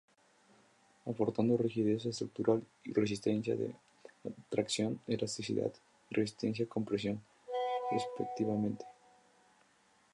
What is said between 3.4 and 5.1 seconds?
a tracción,